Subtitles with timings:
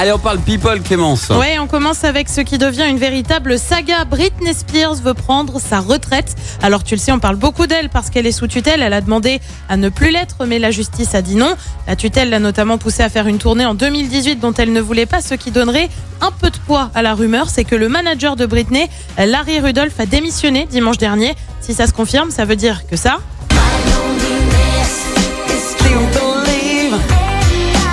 [0.00, 1.28] Allez, on parle people, Clémence.
[1.30, 4.04] Ouais, on commence avec ce qui devient une véritable saga.
[4.04, 6.36] Britney Spears veut prendre sa retraite.
[6.62, 8.80] Alors tu le sais, on parle beaucoup d'elle parce qu'elle est sous tutelle.
[8.80, 11.52] Elle a demandé à ne plus l'être, mais la justice a dit non.
[11.88, 15.04] La tutelle l'a notamment poussée à faire une tournée en 2018 dont elle ne voulait
[15.04, 15.88] pas, ce qui donnerait
[16.20, 17.50] un peu de poids à la rumeur.
[17.50, 21.34] C'est que le manager de Britney, Larry Rudolph, a démissionné dimanche dernier.
[21.60, 23.18] Si ça se confirme, ça veut dire que ça.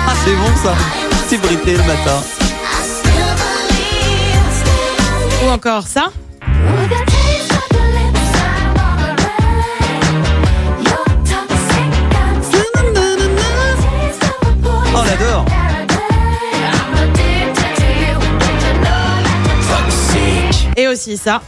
[0.06, 1.05] Ah, c'est bon ça.
[1.28, 2.22] C'est Britney le matin.
[5.44, 6.12] Ou encore ça.
[14.64, 15.44] Oh, on l'adore.
[20.76, 21.42] Et aussi ça.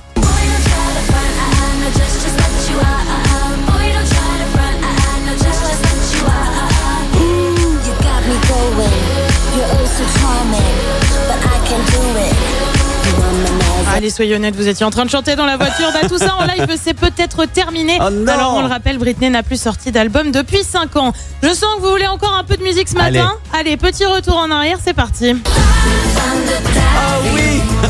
[13.98, 15.88] Allez, soyez honnêtes, vous étiez en train de chanter dans la voiture.
[15.92, 17.98] Bah, tout ça en live, c'est peut-être terminé.
[18.00, 18.04] Oh.
[18.28, 21.12] Alors, on le rappelle, Britney n'a plus sorti d'album depuis 5 ans.
[21.42, 23.32] Je sens que vous voulez encore un peu de musique ce matin.
[23.52, 25.34] Allez, petit retour en arrière, c'est parti.
[25.44, 27.60] Ah oui.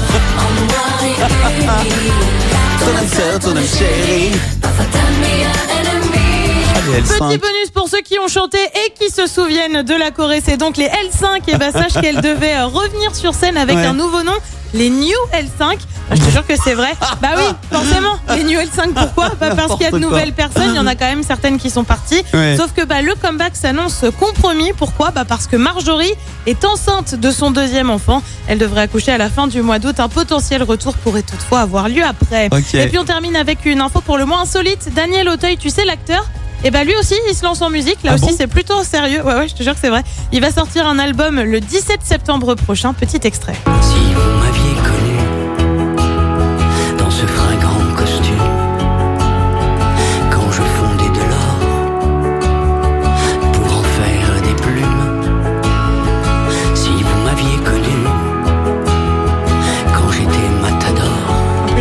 [6.89, 7.39] Petit L5.
[7.39, 10.77] bonus pour ceux qui ont chanté et qui se souviennent de la Corée, c'est donc
[10.77, 11.43] les L5.
[11.49, 13.85] Et bah, sache qu'elle devait euh, revenir sur scène avec Ouais.
[13.87, 14.33] un nouveau nom,
[14.75, 15.79] les New L5.
[16.11, 16.93] Je te jure que c'est vrai.
[17.21, 20.71] Bah oui, forcément, les New L5, pourquoi Bah parce qu'il y a de nouvelles personnes,
[20.71, 22.23] il y en a quand même certaines qui sont parties.
[22.33, 22.57] Ouais.
[22.57, 24.73] Sauf que bah, le comeback s'annonce compromis.
[24.77, 26.13] Pourquoi bah Parce que Marjorie
[26.47, 28.23] est enceinte de son deuxième enfant.
[28.47, 30.01] Elle devrait accoucher à la fin du mois d'août.
[30.01, 32.47] Un potentiel retour pourrait toutefois avoir lieu après.
[32.75, 34.95] Et puis on termine avec une info pour le moins insolite.
[34.95, 36.25] Daniel Auteuil, tu sais l'acteur?
[36.65, 37.99] Et bah lui aussi, il se lance en musique.
[38.03, 38.35] Là Ah aussi, bon?
[38.37, 39.23] c'est plutôt sérieux.
[39.23, 40.03] Ouais, ouais, je te jure que c'est vrai.
[40.33, 42.95] Il va sortir un album le 17 septembre prochain.
[42.95, 43.55] Petit extrait.
[43.83, 44.38] Si vous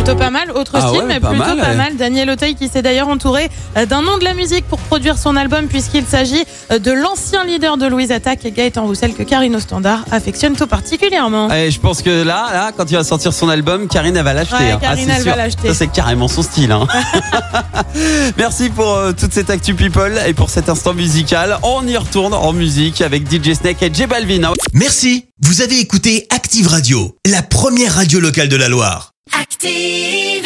[0.08, 0.50] Plutôt pas mal.
[0.52, 1.74] Autre Ah style, ouais, mais pas plutôt mal, pas ouais.
[1.76, 1.96] mal.
[1.96, 5.36] Daniel Auteuil qui s'est d'ailleurs entouré euh, d'un nom de la musique pour produire son
[5.36, 10.04] album, puisqu'il s'agit euh, de l'ancien leader de Louise Attaque, Gaëtan Roussel, que Karine Standard
[10.10, 11.48] affectionne tout particulièrement.
[11.48, 14.32] Allez, je pense que là, là, quand il va sortir son album, Karine elle va
[14.34, 14.54] l'acheter.
[14.56, 14.78] Ouais, hein.
[14.80, 15.68] Karine, c'est elle va l'acheter.
[15.68, 16.72] Ça c'est carrément son style.
[16.72, 16.86] hein.
[18.36, 21.58] Merci pour euh, toute cette actu people et pour cet instant musical.
[21.62, 24.52] On y retourne en musique avec DJ Snake et J Balvin.
[24.72, 29.12] Merci, vous avez écouté Active Radio, la première radio locale de la Loire.
[29.32, 30.37] Active.